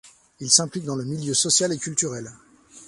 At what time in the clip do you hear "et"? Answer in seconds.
1.71-1.77